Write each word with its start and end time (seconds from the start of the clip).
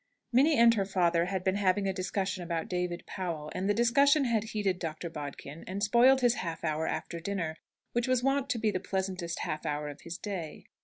Minnie 0.33 0.57
and 0.57 0.73
her 0.73 0.83
father 0.87 1.25
had 1.25 1.43
been 1.43 1.57
having 1.57 1.85
a 1.87 1.93
discussion 1.93 2.41
about 2.41 2.67
David 2.67 3.03
Powell, 3.05 3.51
and 3.53 3.69
the 3.69 3.73
discussion 3.75 4.25
had 4.25 4.45
heated 4.45 4.79
Dr. 4.79 5.11
Bodkin, 5.11 5.63
and 5.67 5.83
spoiled 5.83 6.21
his 6.21 6.33
half 6.41 6.63
hour 6.63 6.87
after 6.87 7.19
dinner, 7.19 7.55
which 7.91 8.07
was 8.07 8.23
wont 8.23 8.49
to 8.49 8.57
be 8.57 8.71
the 8.71 8.79
pleasantest 8.79 9.37
half 9.41 9.63
hour 9.63 9.89
of 9.89 10.01
his 10.01 10.17
day. 10.17 10.65